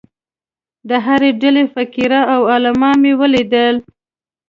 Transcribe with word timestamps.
د 0.89 0.91
هرې 1.05 1.31
ډلې 1.41 1.63
فقراء 1.73 2.25
او 2.35 2.41
عالمان 2.51 2.95
مې 3.03 3.13
ولیدل. 3.21 3.75